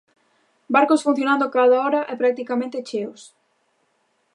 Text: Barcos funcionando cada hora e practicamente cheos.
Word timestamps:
Barcos 0.75 1.03
funcionando 1.05 1.53
cada 1.55 1.75
hora 1.85 2.01
e 2.11 2.13
practicamente 2.21 2.85
cheos. 2.87 3.21